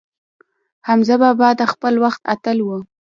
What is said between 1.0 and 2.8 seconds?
بابا د خپل وخت اتل و.